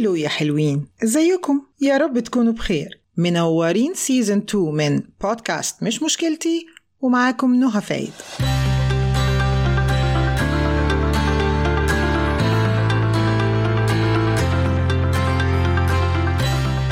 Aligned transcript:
هلو 0.00 0.14
يا 0.14 0.28
حلوين. 0.28 0.86
إزيكم؟ 1.04 1.62
يا 1.80 1.96
رب 1.96 2.18
تكونوا 2.18 2.52
بخير. 2.52 3.00
منورين 3.16 3.94
سيزن 3.94 4.38
2 4.38 4.64
من 4.64 5.02
بودكاست 5.22 5.82
مش 5.82 6.02
مشكلتي 6.02 6.66
ومعاكم 7.00 7.54
نهى 7.54 7.80
فايد. 7.80 8.12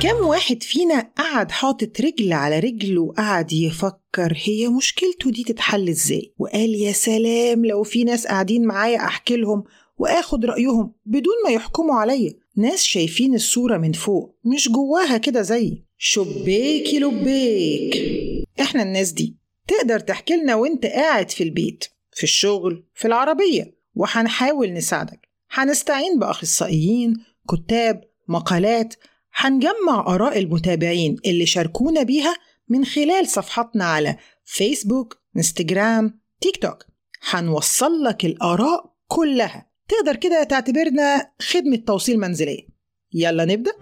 كم 0.02 0.26
واحد 0.26 0.62
فينا 0.62 1.10
قعد 1.18 1.50
حاطط 1.50 2.00
رجل 2.00 2.32
على 2.32 2.58
رجل 2.58 2.98
وقعد 2.98 3.52
يفكر 3.52 4.38
هي 4.44 4.68
مشكلته 4.68 5.30
دي 5.30 5.44
تتحل 5.44 5.88
إزاي؟ 5.88 6.34
وقال 6.38 6.74
يا 6.74 6.92
سلام 6.92 7.66
لو 7.66 7.82
في 7.82 8.04
ناس 8.04 8.26
قاعدين 8.26 8.66
معايا 8.66 8.98
أحكي 8.98 9.36
لهم 9.36 9.64
وآخد 9.98 10.44
رأيهم 10.44 10.92
بدون 11.06 11.34
ما 11.44 11.50
يحكموا 11.50 11.94
عليا. 11.94 12.34
ناس 12.58 12.84
شايفين 12.84 13.34
الصورة 13.34 13.76
من 13.76 13.92
فوق 13.92 14.38
مش 14.44 14.68
جواها 14.68 15.16
كده 15.16 15.42
زي 15.42 15.82
شبيكي 15.98 16.98
لبيك 16.98 17.96
إحنا 18.60 18.82
الناس 18.82 19.12
دي 19.12 19.36
تقدر 19.68 20.00
تحكي 20.00 20.36
لنا 20.36 20.54
وأنت 20.54 20.86
قاعد 20.86 21.30
في 21.30 21.42
البيت 21.44 21.84
في 22.12 22.22
الشغل 22.24 22.84
في 22.94 23.04
العربية 23.08 23.74
وهنحاول 23.94 24.72
نساعدك. 24.72 25.28
هنستعين 25.50 26.18
بأخصائيين 26.18 27.14
كتاب 27.50 28.04
مقالات 28.28 28.94
هنجمع 29.34 30.14
آراء 30.14 30.38
المتابعين 30.38 31.16
اللي 31.26 31.46
شاركونا 31.46 32.02
بيها 32.02 32.34
من 32.68 32.84
خلال 32.84 33.28
صفحاتنا 33.28 33.84
على 33.84 34.16
فيسبوك، 34.44 35.18
انستجرام، 35.36 36.20
تيك 36.40 36.56
توك 36.56 36.86
هنوصل 37.30 38.02
لك 38.02 38.24
الآراء 38.24 38.94
كلها. 39.08 39.68
تقدر 39.88 40.16
كده 40.16 40.42
تعتبرنا 40.44 41.30
خدمة 41.42 41.76
توصيل 41.76 42.20
منزلية. 42.20 42.66
يلا 43.14 43.44
نبدأ. 43.44 43.72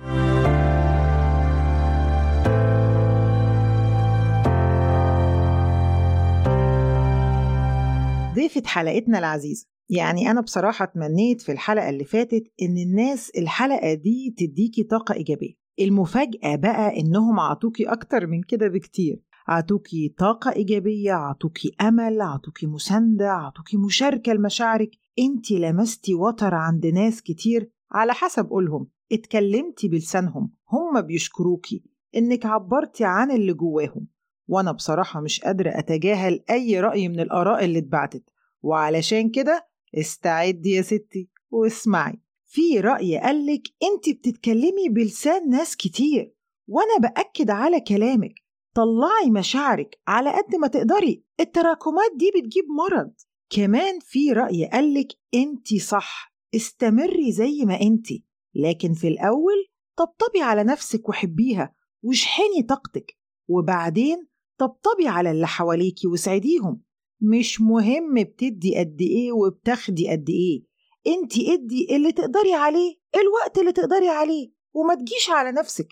ضيفة 8.34 8.62
حلقتنا 8.66 9.18
العزيزة 9.18 9.66
يعني 9.90 10.30
أنا 10.30 10.40
بصراحة 10.40 10.84
تمنيت 10.84 11.40
في 11.40 11.52
الحلقة 11.52 11.88
اللي 11.88 12.04
فاتت 12.04 12.44
إن 12.62 12.78
الناس 12.78 13.30
الحلقة 13.38 13.94
دي 13.94 14.34
تديكي 14.38 14.82
طاقة 14.82 15.14
إيجابية. 15.14 15.54
المفاجأة 15.80 16.56
بقى 16.56 17.00
إنهم 17.00 17.40
عطوكي 17.40 17.84
أكتر 17.84 18.26
من 18.26 18.42
كده 18.42 18.68
بكتير. 18.68 19.22
عطوكي 19.48 20.14
طاقة 20.18 20.52
إيجابية 20.52 21.12
عطوكي 21.12 21.70
أمل 21.80 22.20
عطوكي 22.20 22.66
مساندة 22.66 23.30
عطوكي 23.30 23.76
مشاركة 23.76 24.32
لمشاعرك. 24.32 24.90
انت 25.18 25.50
لمستي 25.50 26.14
وتر 26.14 26.54
عند 26.54 26.86
ناس 26.86 27.22
كتير 27.22 27.70
على 27.92 28.12
حسب 28.12 28.50
قولهم 28.50 28.88
اتكلمتي 29.12 29.88
بلسانهم 29.88 30.52
هم 30.72 31.00
بيشكروكي 31.00 31.84
إنك 32.16 32.46
عبرتي 32.46 33.04
عن 33.04 33.30
اللي 33.30 33.52
جواهم. 33.52 34.06
وأنا 34.48 34.72
بصراحة 34.72 35.20
مش 35.20 35.40
قادرة 35.40 35.70
أتجاهل 35.78 36.44
أي 36.50 36.80
رأي 36.80 37.08
من 37.08 37.20
الآراء 37.20 37.64
اللي 37.64 37.78
اتبعتت. 37.78 38.30
وعلشان 38.62 39.30
كده 39.30 39.68
استعدي 39.94 40.70
يا 40.70 40.82
ستي 40.82 41.28
واسمعي. 41.50 42.20
في 42.44 42.80
رأي 42.80 43.18
قالك 43.18 43.62
انت 43.82 44.16
بتتكلمي 44.18 44.88
بلسان 44.90 45.50
ناس 45.50 45.76
كتير. 45.76 46.34
وأنا 46.68 46.98
بأكد 47.00 47.50
على 47.50 47.80
كلامك. 47.80 48.34
طلعي 48.74 49.30
مشاعرك 49.30 49.98
على 50.08 50.30
قد 50.30 50.56
ما 50.56 50.66
تقدري. 50.66 51.24
التراكمات 51.40 52.10
دي 52.16 52.30
بتجيب 52.30 52.64
مرض. 52.78 53.12
كمان 53.50 53.98
في 54.00 54.32
رأي 54.32 54.68
قالك 54.72 55.08
انت 55.34 55.74
صح 55.74 56.34
استمري 56.54 57.32
زي 57.32 57.64
ما 57.64 57.80
انت 57.80 58.06
لكن 58.54 58.92
في 58.94 59.08
الأول 59.08 59.66
طبطبي 59.96 60.40
على 60.42 60.64
نفسك 60.64 61.08
وحبيها 61.08 61.74
واشحني 62.02 62.62
طاقتك 62.68 63.16
وبعدين 63.48 64.26
طبطبي 64.58 65.08
على 65.08 65.30
اللي 65.30 65.46
حواليكي 65.46 66.08
وسعديهم. 66.08 66.82
مش 67.20 67.60
مهم 67.60 68.14
بتدي 68.14 68.76
قد 68.78 68.96
إيه 69.00 69.32
وبتاخدي 69.32 70.10
قد 70.10 70.28
إيه 70.30 70.62
انت 71.06 71.32
ادي 71.38 71.96
اللي 71.96 72.12
تقدري 72.12 72.54
عليه 72.54 72.96
الوقت 73.14 73.58
اللي 73.58 73.72
تقدري 73.72 74.08
عليه 74.08 74.52
وما 74.74 74.94
تجيش 74.94 75.30
على 75.30 75.52
نفسك. 75.52 75.88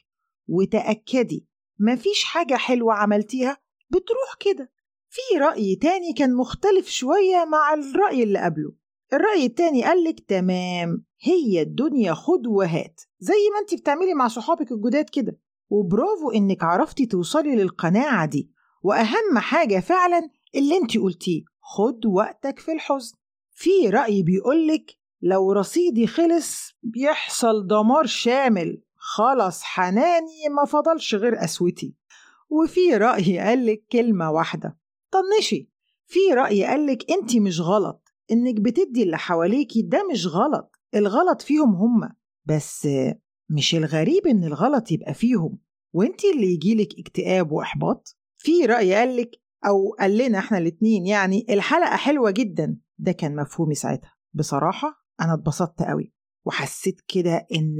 وتأكدي 0.48 1.46
مفيش 1.80 2.24
حاجة 2.24 2.54
حلوة 2.54 2.94
عملتيها 2.94 3.58
بتروح 3.90 4.34
كده. 4.40 4.72
في 5.14 5.38
رأي 5.38 5.76
تاني 5.76 6.12
كان 6.12 6.34
مختلف 6.34 6.88
شوية 6.88 7.44
مع 7.44 7.74
الرأي 7.74 8.22
اللي 8.22 8.38
قبله. 8.38 8.72
الرأي 9.12 9.46
التاني 9.46 9.84
قالك 9.84 10.20
تمام 10.20 11.04
هي 11.20 11.62
الدنيا 11.62 12.14
خد 12.14 12.46
وهات. 12.46 13.00
زي 13.18 13.50
ما 13.52 13.58
انت 13.60 13.80
بتعملي 13.80 14.14
مع 14.14 14.28
صحابك 14.28 14.72
الجداد 14.72 15.10
كده. 15.10 15.38
وبرافو 15.70 16.30
انك 16.30 16.64
عرفتي 16.64 17.06
توصلي 17.06 17.56
للقناعة 17.56 18.26
دي. 18.26 18.50
وأهم 18.82 19.38
حاجة 19.38 19.80
فعلا 19.80 20.30
اللي 20.54 20.76
انت 20.76 20.98
قلتيه 20.98 21.42
خد 21.60 22.06
وقتك 22.06 22.58
في 22.58 22.72
الحزن. 22.72 23.16
في 23.50 23.88
رأي 23.90 24.22
بيقولك 24.22 24.96
لو 25.22 25.52
رصيدي 25.52 26.06
خلص 26.06 26.72
بيحصل 26.82 27.66
دمار 27.66 28.06
شامل. 28.06 28.82
خلص 28.96 29.62
حناني 29.62 30.48
ما 30.56 30.64
فضلش 30.64 31.14
غير 31.14 31.34
قسوتي 31.34 31.94
وفي 32.50 32.96
رأي 32.96 33.38
قالك 33.38 33.84
كلمة 33.92 34.30
واحدة. 34.30 34.83
طنشي. 35.14 35.70
في 36.06 36.18
رأي 36.34 36.64
قالك 36.64 37.10
انت 37.10 37.36
مش 37.36 37.60
غلط 37.60 38.08
إنك 38.30 38.60
بتدي 38.60 39.02
اللي 39.02 39.18
حواليكي 39.18 39.82
ده 39.82 40.08
مش 40.12 40.26
غلط 40.26 40.80
الغلط 40.94 41.42
فيهم 41.42 41.74
هما 41.74 42.14
بس 42.44 42.88
مش 43.50 43.74
الغريب 43.74 44.26
إن 44.26 44.44
الغلط 44.44 44.90
يبقى 44.92 45.14
فيهم. 45.14 45.58
وانت 45.92 46.24
اللي 46.24 46.46
يجيلك 46.54 46.98
اكتئاب 46.98 47.52
وإحباط. 47.52 48.16
في 48.38 48.66
رأي 48.66 48.94
قالك 48.94 49.30
أو 49.66 49.96
قال 50.00 50.18
لنا 50.18 50.38
إحنا 50.38 50.58
الاتنين 50.58 51.06
يعني 51.06 51.46
الحلقة 51.50 51.96
حلوة 51.96 52.30
جدا. 52.30 52.76
ده 52.98 53.12
كان 53.12 53.36
مفهومي 53.36 53.74
ساعتها. 53.74 54.14
بصراحة 54.34 55.04
أنا 55.20 55.34
اتبسطت 55.34 55.82
قوي 55.82 56.12
وحسيت 56.46 57.00
كده 57.08 57.46
إن 57.54 57.78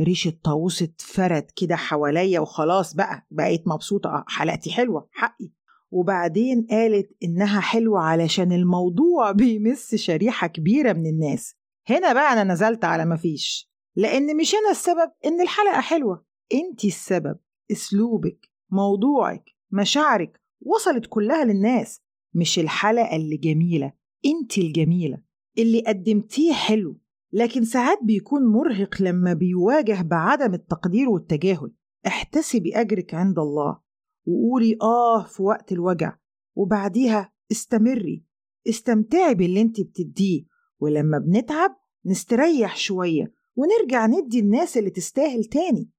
ريش 0.00 0.26
الطاووس 0.26 0.82
اتفرد 0.82 1.46
كده 1.56 1.76
حواليا 1.76 2.40
وخلاص 2.40 2.94
بقى 2.94 3.26
بقيت 3.30 3.68
مبسوطة. 3.68 4.24
حلقتي 4.28 4.72
حلوة 4.72 5.08
حقي. 5.12 5.52
وبعدين 5.90 6.66
قالت 6.70 7.16
إنها 7.22 7.60
حلوة 7.60 8.00
علشان 8.00 8.52
الموضوع 8.52 9.32
بيمس 9.40 9.94
شريحة 9.94 10.46
كبيرة 10.46 10.92
من 10.92 11.06
الناس. 11.06 11.54
هنا 11.88 12.12
بقى 12.12 12.32
أنا 12.32 12.44
نزلت 12.52 12.84
على 12.84 13.06
مفيش 13.06 13.70
لأن 13.96 14.36
مش 14.36 14.54
أنا 14.54 14.70
السبب 14.70 15.10
إن 15.24 15.40
الحلقة 15.40 15.80
حلوة. 15.80 16.24
أنت 16.54 16.84
السبب. 16.84 17.38
أسلوبك 17.72 18.50
موضوعك 18.70 19.44
مشاعرك 19.70 20.40
وصلت 20.60 21.06
كلها 21.06 21.44
للناس. 21.44 22.02
مش 22.34 22.58
الحلقة 22.58 23.16
اللي 23.16 23.36
جميلة. 23.36 23.92
أنت 24.26 24.58
الجميلة. 24.58 25.18
اللي 25.58 25.80
قدمتيه 25.80 26.52
حلو. 26.52 27.00
لكن 27.32 27.64
ساعات 27.64 27.98
بيكون 28.02 28.46
مرهق 28.46 29.02
لما 29.02 29.32
بيواجه 29.32 30.02
بعدم 30.02 30.54
التقدير 30.54 31.08
والتجاهل. 31.08 31.72
احتسبي 32.06 32.80
أجرك 32.80 33.14
عند 33.14 33.38
الله. 33.38 33.87
وقولي 34.28 34.76
آه 34.82 35.24
في 35.24 35.42
وقت 35.42 35.72
الوجع 35.72 36.16
وبعديها 36.54 37.32
استمري 37.52 38.24
استمتعي 38.68 39.34
باللي 39.34 39.60
انت 39.60 39.80
بتديه 39.80 40.44
ولما 40.80 41.18
بنتعب 41.18 41.76
نستريح 42.06 42.76
شوية 42.76 43.32
ونرجع 43.56 44.06
ندي 44.06 44.40
الناس 44.40 44.76
اللي 44.78 44.90
تستاهل 44.90 45.44
تاني. 45.44 45.90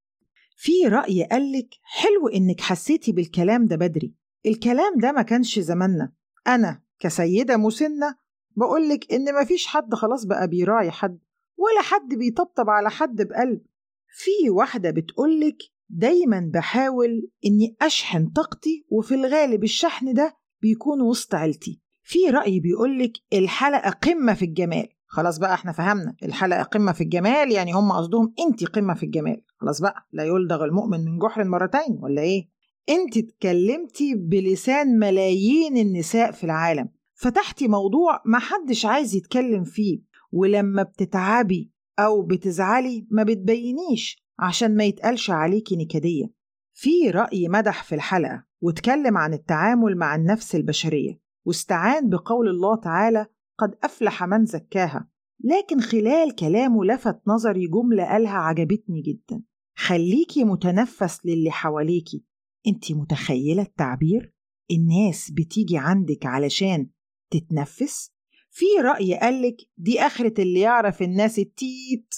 في 0.55 0.87
رأي 0.87 1.23
قالك 1.23 1.69
حلو 1.83 2.27
إنك 2.27 2.61
حسيتي 2.61 3.11
بالكلام 3.11 3.65
ده 3.65 3.75
بدري. 3.75 4.13
الكلام 4.45 4.97
ده 4.97 5.11
ما 5.11 5.21
كانش 5.21 5.59
زماننا. 5.59 6.13
أنا 6.47 6.81
كسيدة 6.99 7.57
مسنة 7.57 8.15
بقولك 8.55 9.13
إن 9.13 9.41
مفيش 9.41 9.67
حد 9.67 9.95
خلاص 9.95 10.25
بقى 10.25 10.47
بيراعي 10.47 10.91
حد 10.91 11.19
ولا 11.57 11.81
حد 11.81 12.15
بيطبطب 12.15 12.69
على 12.69 12.89
حد 12.89 13.21
بقلب. 13.21 13.61
في 14.07 14.49
واحدة 14.49 14.91
بتقولك 14.91 15.57
دايما 15.89 16.51
بحاول 16.53 17.29
إني 17.45 17.75
أشحن 17.81 18.27
طاقتي 18.29 18.85
وفي 18.89 19.15
الغالب 19.15 19.63
الشحن 19.63 20.13
ده 20.13 20.37
بيكون 20.61 21.01
وسط 21.01 21.35
عيلتي. 21.35 21.81
في 22.03 22.19
رأي 22.29 22.59
بيقولك 22.59 23.11
الحلقة 23.33 23.89
قمة 23.89 24.33
في 24.33 24.45
الجمال. 24.45 24.87
خلاص 25.07 25.37
بقى 25.37 25.53
إحنا 25.53 25.71
فهمنا. 25.71 26.15
الحلقة 26.23 26.63
قمة 26.63 26.91
في 26.91 27.01
الجمال 27.03 27.51
يعني 27.51 27.71
هم 27.73 27.91
قصدهم 27.91 28.33
انت 28.47 28.63
قمة 28.65 28.93
في 28.93 29.03
الجمال. 29.03 29.41
خلاص 29.57 29.81
بقى 29.81 30.07
لا 30.11 30.23
يلدغ 30.23 30.63
المؤمن 30.63 31.05
من 31.05 31.19
جحر 31.19 31.43
مرتين 31.43 31.97
ولا 32.01 32.21
إيه؟ 32.21 32.49
انت 32.89 33.17
اتكلمتي 33.17 34.15
بلسان 34.15 34.99
ملايين 34.99 35.77
النساء 35.77 36.31
في 36.31 36.43
العالم. 36.43 36.89
فتحتي 37.15 37.67
موضوع 37.67 38.21
محدش 38.25 38.85
عايز 38.85 39.15
يتكلم 39.15 39.63
فيه 39.63 39.99
ولما 40.31 40.83
بتتعبي 40.83 41.71
أو 41.99 42.21
بتزعلي 42.21 43.07
ما 43.11 43.23
بتبينيش. 43.23 44.23
عشان 44.39 44.75
ما 44.75 44.83
يتقالش 44.83 45.29
عليكي 45.29 45.75
نكدية. 45.75 46.25
في 46.73 47.09
رأي 47.09 47.47
مدح 47.47 47.83
في 47.83 47.95
الحلقة 47.95 48.45
واتكلم 48.61 49.17
عن 49.17 49.33
التعامل 49.33 49.97
مع 49.97 50.15
النفس 50.15 50.55
البشرية 50.55 51.19
واستعان 51.45 52.09
بقول 52.09 52.49
الله 52.49 52.75
تعالى 52.75 53.25
قد 53.57 53.75
أفلح 53.83 54.23
من 54.23 54.45
زكاها. 54.45 55.09
لكن 55.43 55.79
خلال 55.79 56.35
كلامه 56.35 56.85
لفت 56.85 57.21
نظري 57.27 57.67
جملة 57.67 58.03
قالها 58.05 58.37
عجبتني 58.37 59.01
جدا. 59.01 59.43
خليكي 59.75 60.43
متنفس 60.43 61.25
للي 61.25 61.51
حواليكي. 61.51 62.25
انت 62.67 62.91
متخيلة 62.91 63.61
التعبير؟ 63.61 64.33
الناس 64.71 65.31
بتيجي 65.31 65.77
عندك 65.77 66.25
علشان 66.25 66.89
تتنفس؟ 67.31 68.11
في 68.49 68.65
رأي 68.81 69.19
قالك 69.19 69.55
دي 69.77 69.99
آخرة 70.01 70.41
اللي 70.41 70.59
يعرف 70.59 71.01
الناس 71.01 71.39
التيت. 71.39 72.13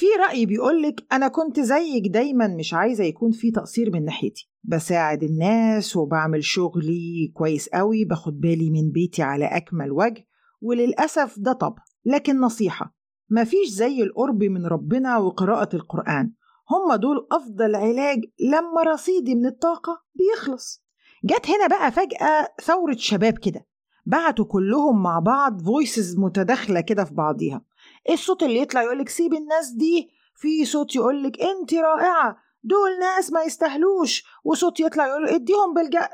في 0.00 0.06
رأي 0.28 0.46
بيقولك 0.46 1.06
أنا 1.12 1.28
كنت 1.28 1.60
زيك 1.60 2.08
دايما 2.08 2.46
مش 2.48 2.74
عايزة 2.74 3.04
يكون 3.04 3.30
في 3.32 3.50
تقصير 3.50 3.90
من 3.92 4.04
ناحيتي. 4.04 4.50
بساعد 4.64 5.22
الناس 5.22 5.96
وبعمل 5.96 6.44
شغلي 6.44 7.32
كويس 7.34 7.68
قوي 7.68 8.04
باخد 8.04 8.40
بالي 8.40 8.70
من 8.70 8.90
بيتي 8.90 9.22
على 9.22 9.44
أكمل 9.44 9.92
وجه 9.92 10.26
وللأسف 10.60 11.34
ده 11.38 11.52
طبع. 11.52 11.82
لكن 12.04 12.40
نصيحة 12.40 12.94
مفيش 13.30 13.68
زي 13.68 14.02
القرب 14.02 14.42
من 14.42 14.66
ربنا 14.66 15.18
وقراءة 15.18 15.76
القرآن. 15.76 16.32
هم 16.70 16.94
دول 16.94 17.26
أفضل 17.32 17.74
علاج 17.74 18.20
لما 18.40 18.82
رصيدي 18.92 19.34
من 19.34 19.46
الطاقة 19.46 20.02
بيخلص. 20.14 20.84
جت 21.24 21.46
هنا 21.50 21.66
بقى 21.66 21.92
فجأة 21.92 22.48
ثورة 22.62 22.96
شباب 22.98 23.38
كده 23.38 23.66
بعتوا 24.06 24.44
كلهم 24.44 25.02
مع 25.02 25.18
بعض 25.18 25.62
فويسز 25.62 26.18
متداخلة 26.18 26.80
كده 26.80 27.04
في 27.04 27.14
بعضيها. 27.14 27.69
الصوت 28.10 28.42
اللي 28.42 28.60
يطلع 28.60 28.82
يقولك 28.82 29.08
سيب 29.08 29.34
الناس 29.34 29.70
دي؟ 29.70 30.10
في 30.34 30.64
صوت 30.64 30.94
يقولك 30.96 31.40
انت 31.40 31.74
رائعة 31.74 32.36
دول 32.62 32.98
ناس 33.00 33.32
ما 33.32 33.42
يستاهلوش 33.42 34.24
وصوت 34.44 34.80
يطلع 34.80 35.06
يقول 35.06 35.28
إديهم 35.28 35.74
بالجا 35.74 36.08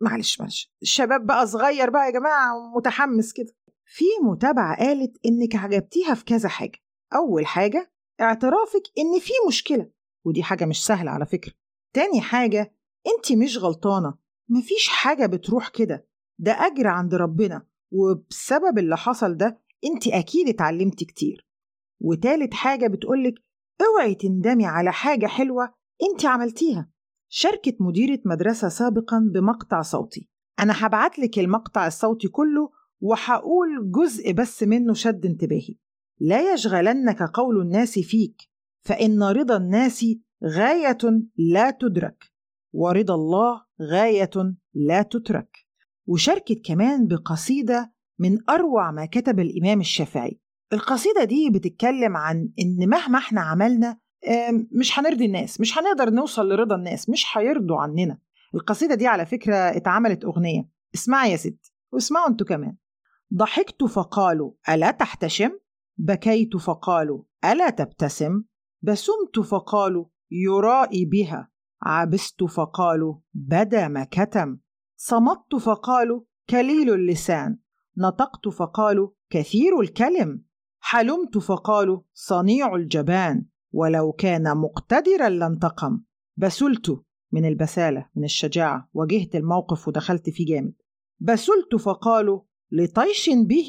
معلش 0.00 0.40
معلش 0.40 0.72
الشباب 0.82 1.26
بقى 1.26 1.46
صغير 1.46 1.90
بقى 1.90 2.06
يا 2.06 2.10
جماعة 2.10 2.72
متحمس 2.76 3.32
كده. 3.32 3.52
في 3.84 4.04
متابعة 4.22 4.76
قالت 4.78 5.16
إنك 5.26 5.56
عجبتيها 5.56 6.14
في 6.14 6.24
كذا 6.24 6.48
حاجة. 6.48 6.78
أول 7.14 7.46
حاجة 7.46 7.92
اعترافك 8.20 8.82
إن 8.98 9.20
في 9.20 9.32
مشكلة 9.48 9.90
ودي 10.24 10.42
حاجة 10.42 10.64
مش 10.64 10.84
سهلة 10.86 11.10
على 11.10 11.26
فكرة. 11.26 11.52
تاني 11.92 12.20
حاجة 12.20 12.74
أنت 13.16 13.32
مش 13.32 13.58
غلطانة 13.58 14.14
مفيش 14.48 14.88
حاجة 14.88 15.26
بتروح 15.26 15.68
كده. 15.68 16.06
ده 16.38 16.52
أجر 16.52 16.86
عند 16.86 17.14
ربنا 17.14 17.66
وبسبب 17.92 18.78
اللي 18.78 18.96
حصل 18.96 19.36
ده 19.36 19.60
أنت 19.84 20.06
أكيد 20.06 20.48
اتعلمتي 20.48 21.04
كتير. 21.04 21.46
وتالت 22.00 22.54
حاجة 22.54 22.86
بتقولك 22.86 23.34
اوعي 23.80 24.14
تندمي 24.14 24.66
على 24.66 24.92
حاجة 24.92 25.26
حلوة 25.26 25.74
أنت 26.10 26.26
عملتيها. 26.26 26.90
شاركت 27.28 27.76
مديرة 27.80 28.20
مدرسة 28.24 28.68
سابقا 28.68 29.30
بمقطع 29.34 29.82
صوتي. 29.82 30.28
أنا 30.60 30.86
هبعتلك 30.86 31.38
المقطع 31.38 31.86
الصوتي 31.86 32.28
كله 32.28 32.70
وحقول 33.00 33.90
جزء 33.90 34.32
بس 34.32 34.62
منه 34.62 34.94
شد 34.94 35.26
انتباهي. 35.26 35.74
لا 36.20 36.52
يشغلنك 36.52 37.22
قول 37.22 37.60
الناس 37.60 37.98
فيك 37.98 38.42
فإن 38.82 39.22
رضا 39.22 39.56
الناس 39.56 40.04
غاية 40.44 40.98
لا 41.36 41.70
تدرك 41.70 42.24
ورضا 42.72 43.14
الله 43.14 43.64
غاية 43.82 44.54
لا 44.74 45.02
تترك. 45.02 45.56
وشاركت 46.06 46.60
كمان 46.64 47.06
بقصيدة 47.06 47.92
من 48.20 48.50
أروع 48.50 48.90
ما 48.90 49.06
كتب 49.06 49.40
الإمام 49.40 49.80
الشافعي. 49.80 50.40
القصيدة 50.72 51.24
دي 51.24 51.50
بتتكلم 51.50 52.16
عن 52.16 52.48
إن 52.58 52.88
مهما 52.88 53.18
إحنا 53.18 53.40
عملنا 53.40 53.98
مش 54.80 54.98
هنرضي 54.98 55.24
الناس 55.24 55.60
مش 55.60 55.78
هنقدر 55.78 56.10
نوصل 56.10 56.48
لرضا 56.48 56.74
الناس 56.74 57.08
مش 57.10 57.26
هيرضوا 57.32 57.76
عننا. 57.76 58.18
القصيدة 58.54 58.94
دي 58.94 59.06
على 59.06 59.26
فكرة 59.26 59.54
اتعملت 59.54 60.24
أغنية. 60.24 60.68
اسمعي 60.94 61.30
يا 61.30 61.36
ست 61.36 61.72
واسمعوا 61.92 62.28
أنتوا 62.28 62.46
كمان. 62.46 62.76
ضحكت 63.34 63.84
فقالوا 63.84 64.52
ألا 64.68 64.90
تحتشم؟ 64.90 65.50
بكيت 65.98 66.56
فقالوا 66.56 67.22
ألا 67.44 67.70
تبتسم؟ 67.70 68.42
بسمت 68.82 69.40
فقالوا 69.40 70.04
يرائي 70.30 71.04
بها. 71.04 71.50
عبست 71.82 72.44
فقالوا 72.44 73.14
بدا 73.34 73.88
ما 73.88 74.04
كتم. 74.04 74.58
صمت 74.96 75.54
فقالوا 75.54 76.22
كليل 76.50 76.94
اللسان. 76.94 77.58
نطقت 77.98 78.48
فقالوا 78.48 79.08
كثير 79.30 79.80
الكلم. 79.80 80.44
حلمت 80.78 81.38
فقالوا 81.38 82.00
صنيع 82.12 82.74
الجبان. 82.74 83.46
ولو 83.72 84.12
كان 84.12 84.56
مقتدرا 84.56 85.28
لانتقم. 85.28 86.00
بسلت 86.36 87.02
من 87.32 87.44
البسالة 87.44 88.08
من 88.14 88.24
الشجاعة. 88.24 88.90
واجهت 88.92 89.36
الموقف 89.36 89.88
ودخلت 89.88 90.30
فيه 90.30 90.46
جامد. 90.46 90.74
بسلت 91.20 91.74
فقالوا 91.80 92.40
لطيش 92.72 93.30
به 93.30 93.68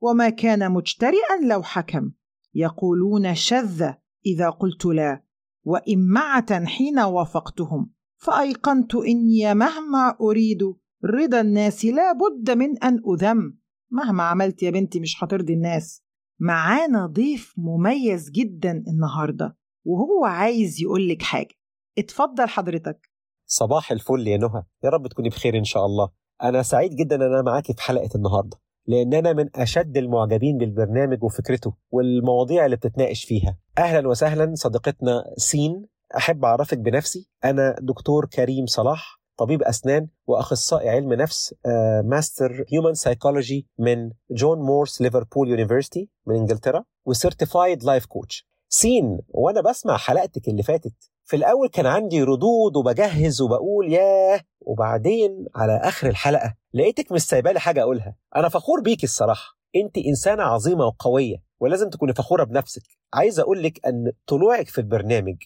وما 0.00 0.28
كان 0.28 0.72
مجترئا 0.72 1.40
لو 1.42 1.62
حكم. 1.62 2.10
يقولون 2.54 3.34
شذ 3.34 3.90
إذا 4.26 4.50
قلت 4.50 4.86
لا 4.86 5.22
وإمعة 5.64 6.64
حين 6.64 6.98
وافقتهم. 6.98 7.90
فأيقنت 8.16 8.94
إني 8.94 9.54
مهما 9.54 10.16
أريد 10.20 10.58
رضا 11.04 11.40
الناس 11.40 11.84
لا 11.84 12.12
بد 12.12 12.50
من 12.50 12.78
أن 12.78 13.00
أذم. 13.14 13.59
مهما 13.90 14.22
عملت 14.22 14.62
يا 14.62 14.70
بنتي 14.70 15.00
مش 15.00 15.24
هترضي 15.24 15.52
الناس. 15.52 16.02
معانا 16.40 17.06
ضيف 17.06 17.54
مميز 17.56 18.30
جدا 18.30 18.84
النهارده 18.88 19.56
وهو 19.84 20.24
عايز 20.24 20.80
يقولك 20.82 21.22
حاجة. 21.22 21.54
اتفضل 21.98 22.48
حضرتك. 22.48 23.10
صباح 23.46 23.92
الفل 23.92 24.28
يا 24.28 24.36
نهى. 24.36 24.62
يا 24.84 24.88
رب 24.90 25.06
تكوني 25.06 25.28
بخير 25.28 25.58
إن 25.58 25.64
شاء 25.64 25.86
الله. 25.86 26.10
أنا 26.42 26.62
سعيد 26.62 26.94
جدا 26.94 27.16
أن 27.16 27.22
أنا 27.22 27.42
معاكي 27.42 27.72
في 27.74 27.82
حلقة 27.82 28.10
النهاردة 28.14 28.56
لأن 28.86 29.14
أنا 29.14 29.32
من 29.32 29.56
أشد 29.56 29.96
المعجبين 29.96 30.58
بالبرنامج 30.58 31.24
وفكرته 31.24 31.74
والمواضيع 31.90 32.64
اللي 32.64 32.76
بتتناقش 32.76 33.24
فيها. 33.24 33.58
أهلا 33.78 34.08
وسهلا 34.08 34.54
صديقتنا 34.54 35.24
سين. 35.36 35.86
أحب 36.16 36.44
أعرفك 36.44 36.78
بنفسي. 36.78 37.30
أنا 37.44 37.76
دكتور 37.80 38.26
كريم 38.26 38.66
صلاح. 38.66 39.19
طبيب 39.40 39.62
أسنان 39.62 40.08
وأخصائي 40.26 40.88
علم 40.88 41.12
نفس 41.12 41.54
Master 42.04 42.64
Human 42.72 42.94
Psychology 42.94 43.66
من 43.78 44.10
John 44.30 44.58
Moores 44.58 45.00
Liverpool 45.00 45.48
University 45.48 46.08
من 46.26 46.36
إنجلترا 46.36 46.84
و 47.06 47.14
certified 47.14 47.84
life 47.84 48.06
coach 48.06 48.48
سين 48.68 49.18
وأنا 49.28 49.60
بسمع 49.60 49.96
حلقتك 49.96 50.48
اللي 50.48 50.62
فاتت. 50.62 50.94
في 51.24 51.36
الأول 51.36 51.68
كان 51.68 51.86
عندي 51.86 52.22
ردود 52.22 52.76
وبجهز 52.76 53.40
وبقول 53.40 53.92
ياه 53.92 54.40
وبعدين 54.60 55.46
على 55.54 55.80
آخر 55.84 56.08
الحلقة 56.08 56.54
لقيتك 56.74 57.12
مش 57.12 57.22
سايبالي 57.22 57.60
حاجة 57.60 57.82
أقولها. 57.82 58.16
أنا 58.36 58.48
فخور 58.48 58.80
بيكي 58.80 59.04
الصراحة. 59.04 59.58
أنت 59.76 59.98
إنسانة 59.98 60.42
عظيمة 60.42 60.84
وقوية 60.86 61.36
ولازم 61.60 61.90
تكوني 61.90 62.14
فخورة 62.14 62.44
بنفسك. 62.44 62.82
عايز 63.14 63.40
أقول 63.40 63.62
لك 63.62 63.86
أن 63.86 64.12
طلوعك 64.26 64.68
في 64.68 64.78
البرنامج 64.78 65.36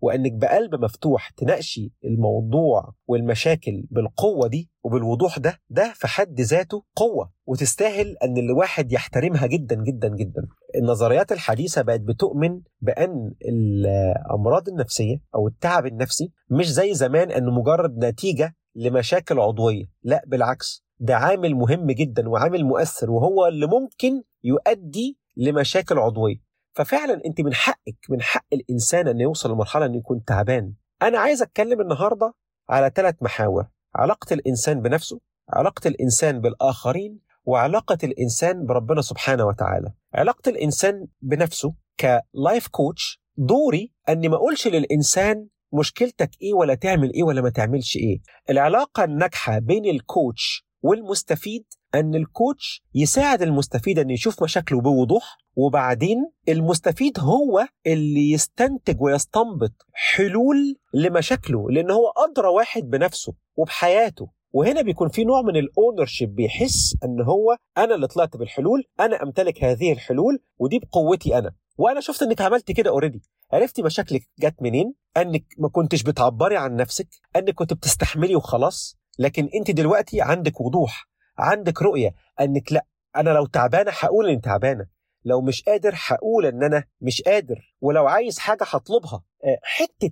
وإنك 0.00 0.32
بقلب 0.32 0.74
مفتوح 0.84 1.30
تناقشي 1.30 1.92
الموضوع 2.04 2.92
والمشاكل 3.06 3.84
بالقوة 3.90 4.48
دي 4.48 4.70
وبالوضوح 4.84 5.38
ده 5.38 5.58
ده 5.70 5.92
في 5.94 6.06
حد 6.06 6.40
ذاته 6.40 6.84
قوة 6.96 7.30
وتستاهل 7.46 8.16
إن 8.24 8.36
الواحد 8.38 8.92
يحترمها 8.92 9.46
جدا 9.46 9.76
جدا 9.84 10.08
جدا. 10.08 10.42
النظريات 10.76 11.32
الحديثة 11.32 11.82
بقت 11.82 12.00
بتؤمن 12.00 12.60
بأن 12.80 13.32
الأمراض 13.48 14.68
النفسية 14.68 15.16
أو 15.34 15.48
التعب 15.48 15.86
النفسي 15.86 16.32
مش 16.50 16.72
زي 16.72 16.94
زمان 16.94 17.30
إنه 17.30 17.50
مجرد 17.50 18.04
نتيجة 18.04 18.54
لمشاكل 18.74 19.38
عضوية 19.40 19.84
لا 20.02 20.22
بالعكس 20.26 20.84
ده 21.00 21.16
عامل 21.16 21.54
مهم 21.54 21.86
جدا 21.90 22.28
وعامل 22.28 22.64
مؤثر 22.64 23.10
وهو 23.10 23.46
اللي 23.46 23.66
ممكن 23.66 24.22
يؤدي 24.44 25.18
لمشاكل 25.36 25.98
عضوية. 25.98 26.36
ففعلا 26.78 27.20
أنت 27.26 27.40
من 27.40 27.54
حقك 27.54 27.96
من 28.08 28.22
حق 28.22 28.46
الإنسان 28.52 29.08
ان 29.08 29.20
يوصل 29.20 29.52
لمرحلة 29.52 29.86
إنه 29.86 29.96
يكون 29.96 30.24
تعبان. 30.24 30.72
أنا 31.02 31.18
عايز 31.18 31.42
أتكلم 31.42 31.80
النهارده 31.80 32.34
على 32.68 32.90
ثلاث 32.94 33.14
محاور. 33.22 33.66
علاقة 33.94 34.34
الإنسان 34.34 34.80
بنفسه 34.82 35.20
علاقة 35.48 35.88
الإنسان 35.88 36.40
بالآخرين 36.40 37.18
وعلاقة 37.44 37.98
الإنسان 38.04 38.66
بربنا 38.66 39.02
سبحانه 39.02 39.44
وتعالى. 39.44 39.92
علاقة 40.14 40.48
الإنسان 40.48 41.06
بنفسه 41.20 41.74
ك 42.00 42.14
life 42.14 42.68
coach 42.68 43.20
دوري 43.36 43.92
إني 44.08 44.28
ما 44.28 44.36
أقولش 44.36 44.68
للإنسان 44.68 45.46
مشكلتك 45.72 46.30
إيه 46.42 46.54
ولا 46.54 46.74
تعمل 46.74 47.12
إيه 47.12 47.22
ولا 47.22 47.42
ما 47.42 47.50
تعملش 47.50 47.96
إيه. 47.96 48.20
العلاقة 48.50 49.04
الناجحة 49.04 49.58
بين 49.58 49.84
ال 49.84 49.98
coach 49.98 50.66
والمستفيد 50.82 51.64
إن 51.94 52.14
ال 52.14 52.25
coach 52.25 52.82
يساعد 52.94 53.42
المستفيد 53.42 53.98
ان 53.98 54.10
يشوف 54.10 54.42
مشاكله 54.42 54.80
بوضوح 54.80 55.38
وبعدين 55.58 56.30
المستفيد 56.48 57.20
هو 57.20 57.66
اللي 57.86 58.30
يستنتج 58.30 59.00
ويستنبط 59.00 59.72
حلول 59.92 60.76
لمشاكله 60.94 61.70
لأن 61.70 61.90
هو 61.90 62.12
أدرى 62.16 62.48
واحد 62.48 62.82
بنفسه 62.82 63.34
وبحياته. 63.56 64.30
وهنا 64.52 64.82
بيكون 64.82 65.08
في 65.08 65.24
نوع 65.24 65.42
من 65.42 65.56
ال 65.56 65.64
ownership 65.64 66.34
بيحس 66.34 66.96
إن 67.04 67.20
هو 67.20 67.56
أنا 67.78 67.94
اللي 67.94 68.06
طلعت 68.06 68.36
بالحلول 68.36 68.84
أنا 69.00 69.22
أمتلك 69.22 69.64
هذه 69.64 69.92
الحلول 69.92 70.38
ودي 70.58 70.78
بقوتي 70.78 71.38
أنا. 71.38 71.52
وأنا 71.78 72.00
شفت 72.00 72.22
إنك 72.22 72.40
عملتي 72.40 72.72
كده 72.72 72.90
already 72.90 73.22
عرفتي 73.52 73.82
مشاكلك 73.82 74.22
جت 74.38 74.62
منين؟ 74.62 74.94
إنك 75.16 75.44
ما 75.58 75.68
كنتش 75.68 76.02
بتعبري 76.02 76.56
عن 76.56 76.76
نفسك 76.76 77.08
إنك 77.36 77.54
كنت 77.54 77.72
بتستحملي 77.72 78.36
وخلاص. 78.36 78.98
لكن 79.18 79.48
أنت 79.54 79.70
دلوقتي 79.70 80.20
عندك 80.20 80.60
وضوح 80.60 81.08
عندك 81.38 81.82
رؤية 81.82 82.14
إنك 82.40 82.72
لأ 82.72 82.86
أنا 83.16 83.30
لو 83.30 83.46
تعبانة 83.46 83.90
هقول 83.90 84.28
إني 84.28 84.40
تعبانة. 84.40 84.97
لو 85.28 85.40
مش 85.40 85.62
قادر 85.62 85.94
هقول 86.06 86.46
إن 86.46 86.62
أنا 86.62 86.84
مش 87.00 87.22
قادر 87.22 87.74
ولو 87.80 88.06
عايز 88.06 88.38
حاجة 88.38 88.64
هطلبها. 88.64 89.22
آه، 89.44 89.58
حتة 89.62 90.10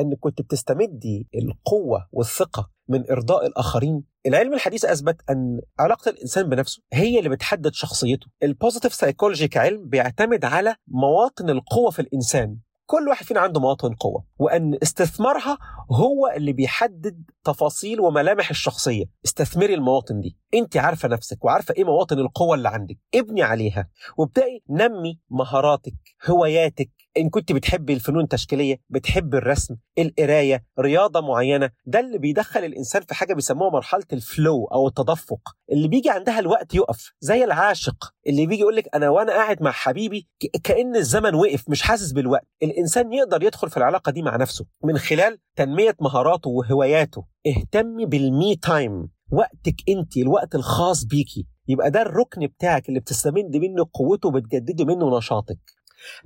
انك 0.00 0.18
كنت 0.20 0.42
بتستمدي 0.42 1.28
القوة 1.34 2.08
والثقة 2.12 2.70
من 2.88 3.10
إرضاء 3.10 3.46
الآخرين. 3.46 4.04
العلم 4.26 4.54
الحديث 4.54 4.84
أثبت 4.84 5.16
أن 5.30 5.60
علاقة 5.78 6.08
الإنسان 6.08 6.48
بنفسه 6.48 6.82
هي 6.92 7.18
اللي 7.18 7.28
بتحدد 7.30 7.72
شخصيته. 7.74 8.26
ال 8.42 8.48
positive 8.48 8.94
psychology 8.94 9.48
كعلم 9.48 9.88
بيعتمد 9.88 10.44
على 10.44 10.76
مواطن 10.88 11.50
القوة 11.50 11.90
في 11.90 12.02
الإنسان. 12.02 12.56
كل 12.86 13.08
واحد 13.08 13.26
فينا 13.26 13.40
عنده 13.40 13.60
مواطن 13.60 13.94
قوة 13.94 14.24
وأن 14.38 14.78
استثمارها 14.82 15.58
هو 15.90 16.32
اللي 16.36 16.52
بيحدد 16.52 17.22
تفاصيل 17.44 18.00
وملامح 18.00 18.50
الشخصية. 18.50 19.04
استثمري 19.24 19.74
المواطن 19.74 20.20
دي. 20.20 20.36
أنت 20.54 20.76
عارفة 20.76 21.08
نفسك 21.08 21.44
وعارفة 21.44 21.74
إيه 21.76 21.84
مواطن 21.84 22.18
القوة 22.18 22.54
اللي 22.56 22.68
عندك. 22.68 22.98
ابني 23.14 23.42
عليها. 23.42 23.88
وابدأي 24.18 24.62
نمي 24.70 25.20
مهاراتك 25.30 25.94
هواياتك 26.30 26.90
إن 27.16 27.30
كنت 27.30 27.52
بتحبي 27.52 27.92
الفنون 27.92 28.22
التشكيلية 28.24 28.80
بتحبي 28.90 29.36
الرسم 29.36 29.76
القراية 29.98 30.64
رياضة 30.80 31.20
معينة 31.20 31.70
ده 31.86 32.00
اللي 32.00 32.18
بيدخل 32.18 32.64
الإنسان 32.64 33.02
في 33.02 33.14
حاجة 33.14 33.34
بيسموها 33.34 33.70
مرحلة 33.70 34.04
الفلو 34.12 34.64
أو 34.64 34.88
التدفق. 34.88 35.56
اللي 35.72 35.88
بيجي 35.88 36.10
عندها 36.10 36.38
الوقت 36.38 36.74
يقف 36.74 37.12
زي 37.20 37.44
العاشق 37.44 38.14
اللي 38.26 38.46
بيجي 38.46 38.60
يقول 38.60 38.76
لك 38.76 38.88
أنا 38.94 39.08
وأنا 39.08 39.32
قاعد 39.32 39.62
مع 39.62 39.70
حبيبي 39.70 40.28
كأن 40.64 40.96
الزمن 40.96 41.34
وقف 41.34 41.70
مش 41.70 41.82
حاسس 41.82 42.12
بالوقت. 42.12 42.46
الإنسان 42.62 43.12
يقدر 43.12 43.42
يدخل 43.42 43.70
في 43.70 43.76
العلاقة 43.76 44.12
دي 44.12 44.22
مع 44.22 44.36
نفسه. 44.36 44.66
من 44.84 44.98
خلال 44.98 45.38
تنمية 45.56 45.96
مهاراته 46.00 46.50
وهواياته 46.50 47.24
اهتمي 47.46 48.06
بالمي 48.06 48.56
تايم 48.56 49.08
وقتك 49.32 49.74
أنت 49.88 50.16
الوقت 50.16 50.54
الخاص 50.54 51.04
بيكي. 51.04 51.46
يبقى 51.68 51.90
ده 51.90 52.02
الركن 52.02 52.46
بتاعك 52.46 52.88
اللي 52.88 53.00
بتستمد 53.00 53.56
منه 53.56 53.86
قوته 53.94 54.28
وبتجددي 54.28 54.84
منه 54.84 55.18
نشاطك 55.18 55.58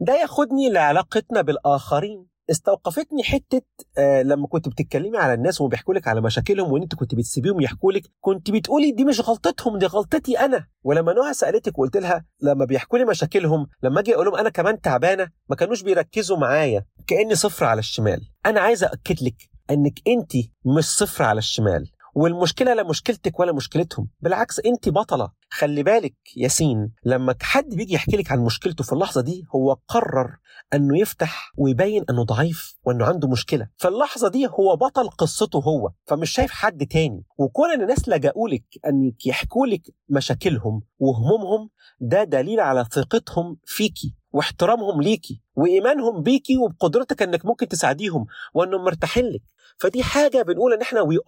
ده 0.00 0.14
ياخدني 0.20 0.70
لعلاقتنا 0.70 1.42
بالآخرين. 1.42 2.26
استوقفتني 2.50 3.22
حتة 3.24 3.62
آه 3.98 4.22
لما 4.22 4.46
كنت 4.46 4.68
بتتكلمي 4.68 5.18
على 5.18 5.34
الناس 5.34 5.60
وبيحكوا 5.60 5.94
لك 5.94 6.08
على 6.08 6.20
مشاكلهم 6.20 6.72
وإن 6.72 6.82
أنت 6.82 6.94
كنت 6.94 7.14
بتسيبيهم 7.14 7.60
يحكوا 7.60 7.92
لك 7.92 8.02
كنت 8.20 8.50
بتقولي 8.50 8.92
دي 8.92 9.04
مش 9.04 9.20
غلطتهم 9.20 9.78
دي 9.78 9.86
غلطتي 9.86 10.38
أنا. 10.40 10.66
ولما 10.82 11.12
نوها 11.12 11.32
سألتك 11.32 11.78
وقلت 11.78 11.96
لها 11.96 12.24
لما 12.42 12.64
بيحكوا 12.64 12.98
لي 12.98 13.04
مشاكلهم 13.04 13.66
لما 13.82 14.00
أجي 14.00 14.14
أقول 14.14 14.26
لهم 14.26 14.34
أنا 14.36 14.48
كمان 14.50 14.80
تعبانة 14.80 15.28
ما 15.50 15.56
كانوش 15.56 15.82
بيركزوا 15.82 16.36
معايا 16.36 16.84
كأني 17.06 17.34
صفر 17.34 17.64
على 17.66 17.78
الشمال. 17.78 18.20
أنا 18.46 18.60
عايزه 18.60 18.86
اكد 18.86 19.22
لك 19.22 19.36
إنك 19.70 20.00
أنت 20.08 20.32
مش 20.76 20.84
صفر 20.84 21.24
على 21.24 21.38
الشمال. 21.38 21.90
والمشكلة 22.18 22.74
لا 22.74 22.82
مشكلتك 22.82 23.40
ولا 23.40 23.52
مشكلتهم 23.52 24.08
بالعكس 24.20 24.60
أنت 24.60 24.88
بطلة. 24.88 25.30
خلي 25.50 25.82
بالك 25.82 26.14
ياسين 26.36 26.92
لما 27.04 27.34
حد 27.42 27.68
بيجي 27.74 27.94
يحكي 27.94 28.16
لك 28.16 28.32
عن 28.32 28.38
مشكلته 28.38 28.84
في 28.84 28.92
اللحظة 28.92 29.20
دي 29.20 29.44
هو 29.54 29.76
قرر 29.88 30.36
إنه 30.74 30.98
يفتح 30.98 31.52
ويبين 31.56 32.04
إنه 32.10 32.24
ضعيف 32.24 32.74
وإنه 32.84 33.04
عنده 33.04 33.28
مشكلة. 33.28 33.68
في 33.76 33.88
اللحظة 33.88 34.28
دي 34.28 34.46
هو 34.46 34.76
بطل 34.76 35.08
قصته 35.08 35.58
هو 35.58 35.90
فمش 36.06 36.30
شايف 36.30 36.50
حد 36.50 36.86
تاني. 36.86 37.24
وكون 37.38 37.70
إن 37.70 37.82
الناس 37.82 38.08
لجأوا 38.08 38.48
لك 38.48 38.64
إنك 38.86 39.26
يحكوا 39.26 39.66
لك 39.66 39.82
مشاكلهم 40.08 40.82
وهمومهم 40.98 41.70
ده 42.00 42.24
دليل 42.24 42.60
على 42.60 42.86
ثقتهم 42.92 43.56
فيكي. 43.64 44.14
واحترامهم 44.32 45.02
ليكي 45.02 45.42
وإيمانهم 45.56 46.22
بيكي 46.22 46.56
وبقدرتك 46.58 47.22
إنك 47.22 47.46
ممكن 47.46 47.68
تساعديهم 47.68 48.26
وإنهم 48.54 48.84
مرتاحين 48.84 49.24
لك. 49.24 49.42
فدي 49.78 50.02
حاجة 50.02 50.42
بنقول 50.42 50.72
إن 50.72 50.80
إحنا 50.80 51.00
وي 51.00 51.18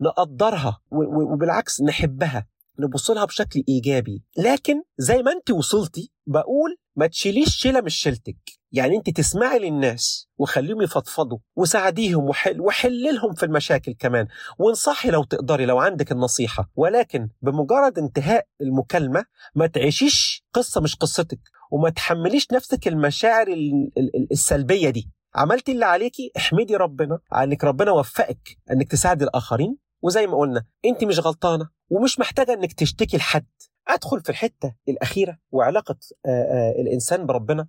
نقدرها 0.00 0.80
وبالعكس 1.32 1.82
نحبها 1.82 2.46
نبص 2.78 3.10
لها 3.10 3.24
بشكل 3.24 3.62
إيجابي. 3.68 4.22
لكن 4.38 4.82
زي 4.98 5.22
ما 5.22 5.32
انت 5.32 5.50
وصلتي 5.50 6.10
بقول 6.26 6.76
ما 6.96 7.06
تشيليش 7.06 7.56
شيلة 7.56 7.80
مش 7.80 7.94
شيلتك. 7.94 8.36
يعني 8.72 8.96
انت 8.96 9.10
تسمعي 9.10 9.58
للناس 9.58 10.28
وخليهم 10.38 10.82
يفضفضوا 10.82 11.38
وساعديهم 11.56 12.24
وحل 12.24 12.60
وحل 12.60 13.14
لهم 13.14 13.34
في 13.34 13.42
المشاكل 13.46 13.92
كمان. 13.98 14.26
وانصحي 14.58 15.10
لو 15.10 15.24
تقدري 15.24 15.66
لو 15.66 15.78
عندك 15.78 16.12
النصيحة. 16.12 16.70
ولكن 16.76 17.28
بمجرد 17.42 17.98
انتهاء 17.98 18.46
المكالمة 18.60 19.24
ما 19.54 19.66
تعيشيش 19.66 20.44
قصة 20.52 20.80
مش 20.80 20.96
قصتك. 20.96 21.40
وما 21.74 21.90
تحمليش 21.90 22.52
نفسك 22.52 22.88
المشاعر 22.88 23.48
ال- 23.48 23.90
ال- 23.98 24.16
ال- 24.16 24.28
السلبية 24.32 24.90
دي. 24.90 25.10
عملتي 25.34 25.72
اللي 25.72 25.84
عليكي 25.84 26.30
احمدي 26.36 26.76
ربنا 26.76 27.18
إنك 27.34 27.64
ربنا 27.64 27.90
وفقك 27.90 28.56
إنك 28.70 28.90
تساعدي 28.90 29.24
الآخرين. 29.24 29.76
وزي 30.02 30.26
ما 30.26 30.36
قلنا 30.38 30.64
أنت 30.84 31.04
مش 31.04 31.18
غلطانة 31.20 31.68
ومش 31.90 32.18
محتاجة 32.18 32.52
إنك 32.52 32.72
تشتكي 32.72 33.16
لحد. 33.16 33.46
أدخل 33.88 34.20
في 34.20 34.30
الحتة 34.30 34.74
الأخيرة 34.88 35.38
وعلاقة 35.50 35.96
آه، 36.26 36.28
آه، 36.28 36.74
الإنسان 36.82 37.26
بربنا. 37.26 37.68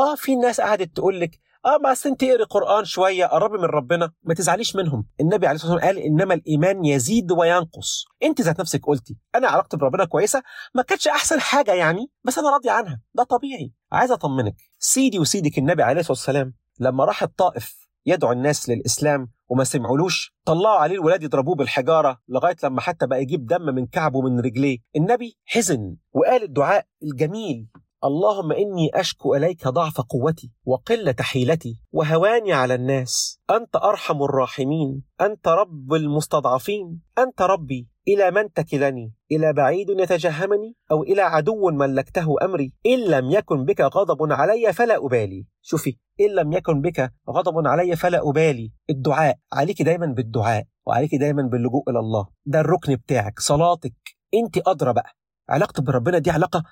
آه 0.00 0.14
في 0.14 0.36
ناس 0.36 0.60
قعدت 0.60 0.96
تقول 0.96 1.20
لك 1.20 1.38
آه 1.64 1.78
ما 1.82 1.92
أصل 1.92 2.08
انت 2.08 2.22
اقري 2.22 2.44
قرآن 2.44 2.84
شوية 2.84 3.26
قربي 3.26 3.58
من 3.58 3.64
ربنا 3.64 4.12
ما 4.22 4.34
تزعليش 4.34 4.76
منهم. 4.76 5.06
النبي 5.20 5.46
عليه 5.46 5.56
الصلاة 5.56 5.72
والسلام 5.74 5.94
قال 5.96 6.04
إنما 6.04 6.34
الإيمان 6.34 6.84
يزيد 6.84 7.32
وينقص. 7.32 8.04
أنت 8.22 8.40
ذات 8.40 8.60
نفسك 8.60 8.86
قلتي 8.86 9.16
أنا 9.34 9.48
علاقتي 9.48 9.76
بربنا 9.76 10.04
كويسة 10.04 10.42
ما 10.74 10.82
كانتش 10.82 11.08
أحسن 11.08 11.40
حاجة 11.40 11.72
يعني 11.74 12.10
بس 12.24 12.38
أنا 12.38 12.50
راضي 12.50 12.70
عنها. 12.70 13.00
ده 13.14 13.22
طبيعي. 13.24 13.72
عايز 13.92 14.10
أطمنك 14.12 14.54
سيدي 14.78 15.18
وسيدك 15.18 15.58
النبي 15.58 15.82
عليه 15.82 16.00
الصلاة 16.00 16.12
والسلام 16.18 16.54
لما 16.80 17.04
راح 17.04 17.22
الطائف 17.22 17.86
يدعو 18.06 18.32
الناس 18.32 18.68
للإسلام 18.68 19.30
وما 19.48 19.64
سمعولوش 19.64 20.34
طلعوا 20.44 20.78
عليه 20.80 20.94
الولاد 20.94 21.22
يضربوه 21.22 21.54
بالحجارة 21.54 22.20
لغاية 22.28 22.56
لما 22.64 22.80
حتى 22.80 23.06
بقى 23.06 23.22
يجيب 23.22 23.46
دم 23.46 23.62
من 23.62 23.86
كعبه 23.86 24.18
ومن 24.18 24.40
رجليه. 24.40 24.78
النبي 24.96 25.36
حزن 25.44 25.96
وقال 26.12 26.42
الدعاء 26.42 26.86
الجميل. 27.02 27.66
اللهم 28.04 28.52
إني 28.52 28.90
أشكو 28.94 29.34
إليك 29.34 29.68
ضعف 29.68 30.00
قوتي 30.00 30.52
وقلة 30.64 31.14
حيلتي 31.20 31.80
وهواني 31.92 32.52
على 32.52 32.74
الناس. 32.74 33.40
أنت 33.50 33.76
أرحم 33.76 34.22
الراحمين. 34.22 35.02
أنت 35.20 35.48
رب 35.48 35.92
المستضعفين. 35.92 37.00
أنت 37.18 37.42
ربي. 37.42 37.88
إلى 38.08 38.30
من 38.30 38.52
تكلني؟ 38.52 39.14
إلى 39.32 39.52
بعيد 39.52 39.90
يتجهمني؟ 39.90 40.74
أو 40.92 41.02
إلى 41.02 41.22
عدو 41.22 41.70
ملكته 41.70 42.34
أمري؟ 42.42 42.72
إن 42.86 42.98
لم 42.98 43.30
يكن 43.30 43.64
بك 43.64 43.80
غضب 43.80 44.32
علي 44.32 44.72
فلا 44.72 45.06
أبالي. 45.06 45.46
شوفي 45.62 45.96
إن 46.20 46.34
لم 46.34 46.52
يكن 46.52 46.80
بك 46.80 47.12
غضب 47.30 47.66
علي 47.66 47.96
فلا 47.96 48.30
أبالي. 48.30 48.72
الدعاء 48.90 49.36
عليك 49.52 49.82
دايما 49.82 50.06
بالدعاء 50.06 50.64
وعليك 50.86 51.14
دايما 51.14 51.42
باللجوء 51.42 51.90
إلى 51.90 51.98
الله. 51.98 52.26
ده 52.46 52.60
الركن 52.60 52.94
بتاعك 52.94 53.40
صلاتك. 53.40 53.94
أنت 54.34 54.68
أدرى 54.68 54.92
بقى. 54.92 55.10
علاقتك 55.48 55.82
بربنا 55.82 56.18
دي 56.18 56.30
علاقة 56.30 56.62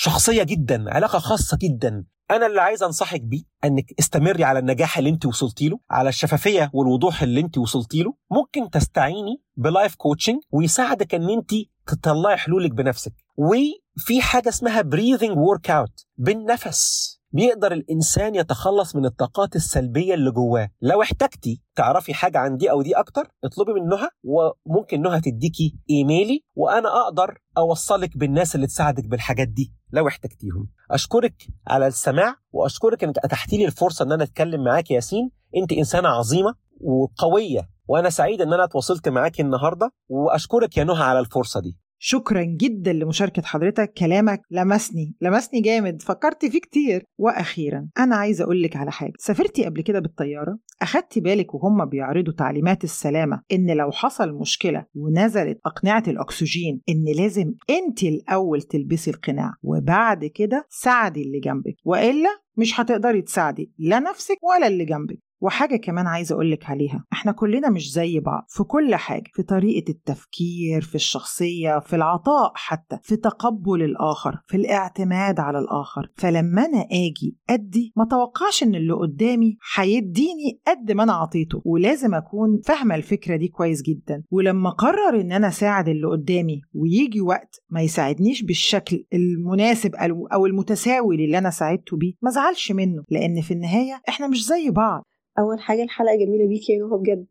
شخصية 0.00 0.42
جدا 0.42 0.84
علاقة 0.94 1.18
خاصة 1.18 1.58
جدا. 1.62 2.04
أنا 2.30 2.46
اللي 2.46 2.60
عايز 2.60 2.82
أنصحك 2.82 3.20
بيه 3.20 3.42
إنك 3.64 3.84
استمري 3.98 4.44
على 4.44 4.58
النجاح 4.58 4.98
اللي 4.98 5.10
أنت 5.10 5.26
وصلتي 5.26 5.68
له 5.68 5.78
على 5.90 6.08
الشفافية 6.08 6.70
والوضوح 6.72 7.22
اللي 7.22 7.40
أنت 7.40 7.58
وصلتي 7.58 8.02
له. 8.02 8.14
ممكن 8.30 8.70
تستعيني 8.70 9.42
ب 9.56 9.64
life 9.64 9.94
coaching 9.94 10.36
ويساعدك 10.50 11.14
إن 11.14 11.30
أنت 11.30 11.50
تطلعي 11.86 12.36
حلولك 12.36 12.70
بنفسك. 12.72 13.12
وفي 13.36 14.22
حاجة 14.22 14.48
اسمها 14.48 14.82
breathing 14.82 15.38
workout 15.38 16.04
بالنفس. 16.16 17.17
بيقدر 17.30 17.72
الإنسان 17.72 18.34
يتخلص 18.34 18.96
من 18.96 19.04
الطاقات 19.06 19.56
السلبية 19.56 20.14
اللي 20.14 20.30
جواه. 20.30 20.68
لو 20.82 21.02
احتجتي 21.02 21.60
تعرفي 21.76 22.14
حاجة 22.14 22.38
عن 22.38 22.56
دي 22.56 22.70
أو 22.70 22.82
دي 22.82 22.94
أكتر 22.94 23.30
اطلبي 23.44 23.72
من 23.72 23.88
نهى 23.88 24.08
وممكن 24.24 25.02
نهى 25.02 25.20
تديكي 25.20 25.76
إيميلي 25.90 26.44
وأنا 26.54 26.88
أقدر 27.02 27.38
أوصلك 27.58 28.16
بالناس 28.16 28.54
اللي 28.54 28.66
تساعدك 28.66 29.04
بالحاجات 29.06 29.48
دي 29.48 29.72
لو 29.92 30.08
احتجتيهم. 30.08 30.68
أشكرك 30.90 31.34
على 31.66 31.86
السماع 31.86 32.36
وأشكرك 32.52 33.04
إنك 33.04 33.18
اتحتي 33.18 33.56
لي 33.56 33.64
الفرصة 33.64 34.04
إن 34.04 34.12
أنا 34.12 34.24
أتكلم 34.24 34.64
معاك 34.64 34.90
ياسين. 34.90 35.30
أنت 35.56 35.72
إنسانة 35.72 36.08
عظيمة 36.08 36.54
وقوية 36.80 37.68
وأنا 37.88 38.10
سعيد 38.10 38.40
إن 38.40 38.52
أنا 38.52 38.64
اتواصلت 38.64 39.08
معاك 39.08 39.40
النهارده 39.40 39.92
وأشكرك 40.08 40.76
يا 40.76 40.84
نهى 40.84 41.02
على 41.02 41.18
الفرصة 41.18 41.60
دي. 41.60 41.76
شكرا 41.98 42.42
جدا 42.42 42.92
لمشاركة 42.92 43.42
حضرتك 43.42 43.92
كلامك. 43.92 44.42
لمسني. 44.50 45.14
لمسني 45.20 45.60
جامد. 45.60 46.02
فكرت 46.02 46.44
فيه 46.44 46.60
كتير. 46.60 47.04
وأخيرا 47.18 47.88
أنا 47.98 48.16
عايزة 48.16 48.44
أقول 48.44 48.62
لك 48.62 48.76
على 48.76 48.92
حاجة. 48.92 49.12
سافرتي 49.18 49.64
قبل 49.64 49.80
كده 49.80 49.98
بالطيارة؟ 50.00 50.58
أخدتي 50.82 51.20
بالك 51.20 51.54
وهم 51.54 51.84
بيعرضوا 51.84 52.32
تعليمات 52.32 52.84
السلامة 52.84 53.42
إن 53.52 53.70
لو 53.70 53.90
حصل 53.90 54.32
مشكلة 54.32 54.84
ونزلت 54.94 55.58
أقنعة 55.66 56.02
الأكسجين 56.08 56.80
إن 56.88 57.04
لازم 57.16 57.54
أنت 57.70 58.02
الأول 58.02 58.62
تلبسي 58.62 59.10
القناع 59.10 59.54
وبعد 59.62 60.24
كده 60.24 60.66
ساعدي 60.70 61.22
اللي 61.22 61.40
جنبك. 61.40 61.76
وإلا 61.84 62.28
مش 62.56 62.80
هتقدري 62.80 63.22
تساعدي 63.22 63.72
لا 63.78 64.00
نفسك 64.00 64.36
ولا 64.42 64.66
اللي 64.66 64.84
جنبك. 64.84 65.18
وحاجة 65.40 65.76
كمان 65.76 66.06
عايزة 66.06 66.34
أقولك 66.34 66.70
عليها. 66.70 67.04
إحنا 67.12 67.32
كلنا 67.32 67.70
مش 67.70 67.92
زي 67.92 68.20
بعض 68.20 68.44
في 68.48 68.62
كل 68.64 68.94
حاجة 68.94 69.30
في 69.34 69.42
طريقة 69.42 69.90
التفكير 69.90 70.80
في 70.82 70.94
الشخصية 70.94 71.78
في 71.78 71.96
العطاء 71.96 72.52
حتى 72.54 72.98
في 73.02 73.16
تقبل 73.16 73.82
الآخر 73.82 74.40
في 74.46 74.56
الاعتماد 74.56 75.40
على 75.40 75.58
الآخر. 75.58 76.10
فلما 76.14 76.64
أنا 76.66 76.80
آجي 76.92 77.36
أدي 77.50 77.92
ما 77.96 78.04
توقعش 78.04 78.62
إن 78.62 78.74
اللي 78.74 78.92
قدامي 78.92 79.56
هيديني 79.76 80.60
قد 80.66 80.92
ما 80.92 81.02
أنا 81.02 81.12
عطيته. 81.12 81.62
ولازم 81.64 82.14
أكون 82.14 82.60
فاهمة 82.64 82.94
الفكرة 82.94 83.36
دي 83.36 83.48
كويس 83.48 83.82
جدا. 83.82 84.22
ولما 84.30 84.70
قرر 84.70 85.20
إن 85.20 85.32
أنا 85.32 85.48
أساعد 85.48 85.88
اللي 85.88 86.06
قدامي 86.06 86.60
ويجي 86.74 87.20
وقت 87.20 87.62
ما 87.70 87.80
يساعدنيش 87.82 88.42
بالشكل 88.42 89.04
المناسب 89.14 89.94
أو 90.32 90.46
المتساوي 90.46 91.16
للي 91.16 91.38
أنا 91.38 91.50
ساعدته 91.50 91.96
بيه 91.96 92.12
ما 92.22 92.30
زعلش 92.30 92.72
منه. 92.72 93.04
لأن 93.10 93.40
في 93.40 93.54
النهاية 93.54 94.00
إحنا 94.08 94.28
مش 94.28 94.46
زي 94.46 94.70
بعض. 94.70 95.04
أول 95.38 95.60
حاجة 95.60 95.82
الحلقة 95.82 96.16
جميلة 96.16 96.46
بيكي 96.46 96.72
يا 96.72 96.78
نهى 96.78 96.98
بجد. 96.98 97.26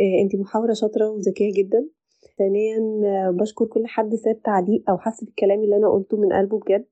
آه 0.00 0.22
انت 0.22 0.36
محاورة 0.36 0.72
شاطرة 0.72 1.10
وذكية 1.10 1.52
جدا. 1.56 1.88
ثانيا 2.38 2.78
آه 3.04 3.30
بشكر 3.30 3.66
كل 3.66 3.86
حد 3.86 4.14
ساب 4.14 4.42
تعليق 4.42 4.90
أو 4.90 4.98
حس 4.98 5.24
بالكلام 5.24 5.62
اللي 5.62 5.76
أنا 5.76 5.88
قلته 5.88 6.16
من 6.16 6.32
قلبه 6.32 6.58
بجد. 6.58 6.86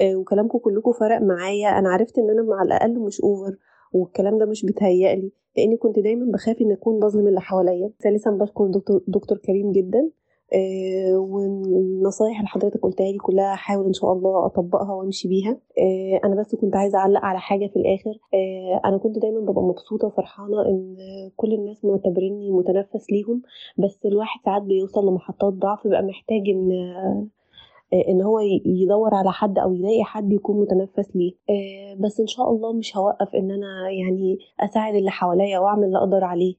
آه 0.00 0.16
وكلامكم 0.16 0.58
كلكم 0.58 0.92
فرق 0.92 1.20
معايا. 1.22 1.68
أنا 1.68 1.88
عرفت 1.88 2.18
إن 2.18 2.30
أنا 2.30 2.42
مع 2.42 2.62
الأقل 2.62 2.98
مش 3.00 3.20
اوفر 3.20 3.56
والكلام 3.92 4.38
ده 4.38 4.46
مش 4.46 4.64
بيتهيألي 4.64 5.32
لأني 5.56 5.76
كنت 5.76 5.98
دايما 5.98 6.32
بخاف 6.32 6.60
إن 6.60 6.72
أكون 6.72 7.00
بظلم 7.00 7.28
اللي 7.28 7.40
حواليا. 7.40 7.90
ثالثا 8.02 8.30
بشكر 8.30 8.66
دكتور 8.66 9.00
دكتور 9.08 9.38
كريم 9.38 9.72
جدا. 9.72 10.10
آه 10.54 11.16
والنصايح 11.18 12.36
اللي 12.36 12.48
حضرتك 12.48 12.80
قلتها 12.82 13.12
لي 13.12 13.18
كلها 13.18 13.54
هحاول 13.54 13.86
إن 13.86 13.92
شاء 13.92 14.12
الله 14.12 14.46
أطبقها 14.46 14.92
وأمشي 14.94 15.28
بيها. 15.28 15.50
آه 15.78 16.20
أنا 16.24 16.40
بس 16.40 16.54
كنت 16.54 16.76
عايزة 16.76 16.98
أعلق 16.98 17.20
على 17.24 17.40
حاجة 17.40 17.66
في 17.66 17.76
الآخر. 17.76 18.18
آه 18.34 18.80
أنا 18.84 18.98
كنت 18.98 19.18
دايما 19.18 19.40
ببقى 19.40 19.62
مبسوطة 19.64 20.06
وفرحانة 20.06 20.62
إن 20.68 20.96
كل 21.36 21.52
الناس 21.54 21.84
معتبريني 21.84 22.50
متنفس 22.50 23.10
ليهم 23.12 23.42
بس 23.78 24.06
الواحد 24.06 24.40
ساعات 24.44 24.62
بيوصل 24.62 25.08
لمحطات 25.08 25.52
ضعف 25.52 25.84
بيبقى 25.84 26.02
محتاج 26.02 26.48
إن 26.48 26.70
إن 28.08 28.22
هو 28.22 28.40
يدور 28.64 29.14
على 29.14 29.32
حد 29.32 29.58
أو 29.58 29.72
يلاقي 29.74 30.04
حد 30.04 30.32
يكون 30.32 30.60
متنفس 30.60 31.16
ليه. 31.16 31.32
بس 32.00 32.20
إن 32.20 32.26
شاء 32.26 32.50
الله 32.50 32.72
مش 32.72 32.96
هوقف 32.96 33.34
إن 33.34 33.50
أنا 33.50 33.90
يعني 33.90 34.38
أساعد 34.60 34.94
اللي 34.94 35.10
حواليا 35.10 35.58
وأعمل 35.58 35.84
اللي 35.84 35.98
أقدر 35.98 36.24
عليه. 36.24 36.54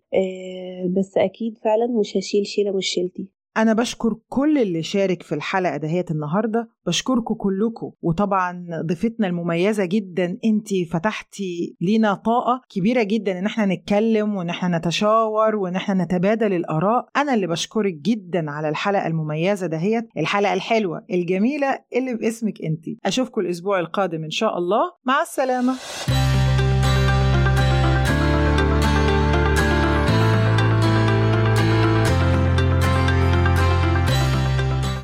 بس 0.98 1.18
أكيد 1.18 1.58
فعلا 1.58 1.88
مش 1.88 2.18
هشيل 2.18 2.46
شيلة 2.48 2.72
مش 2.72 2.88
شيلتي. 2.88 3.28
أنا 3.58 3.74
بشكر 3.74 4.16
كل 4.30 4.58
اللي 4.58 4.84
شارك 4.84 5.24
في 5.24 5.36
الحلقة 5.36 5.78
دهيت 5.78 6.12
النهاردة. 6.12 6.70
بشكركم 6.88 7.34
كلكم. 7.36 7.92
وطبعا 8.02 8.68
ضيفتنا 8.86 9.28
المميزة 9.28 9.86
جدا 9.86 10.38
انت 10.46 10.68
فتحتي 10.92 11.76
لينا 11.82 12.14
طاقة 12.14 12.62
كبيرة 12.70 13.04
جدا 13.04 13.40
إن 13.40 13.46
إحنا 13.46 13.66
نتكلم 13.66 14.36
وإن 14.36 14.50
إحنا 14.50 14.78
نتشاور 14.78 15.56
وإن 15.56 15.76
إحنا 15.76 16.04
نتبادل 16.04 16.54
الآراء. 16.54 17.08
أنا 17.18 17.34
اللي 17.34 17.48
بشكرك 17.48 17.94
جدا 17.94 18.52
على 18.52 18.70
الحلقة 18.70 19.08
المميزة 19.08 19.68
دهيت. 19.68 20.10
الحلقة 20.18 20.54
الحلوة 20.54 21.06
الجميلة 21.12 21.80
اللي 21.96 22.16
باسمك 22.16 22.62
انت. 22.64 22.86
أشوفكم 23.06 23.42
الأسبوع 23.42 23.80
القادم 23.80 24.24
إن 24.24 24.32
شاء 24.32 24.58
الله. 24.58 24.92
مع 25.06 25.22
السلامة. 25.22 25.74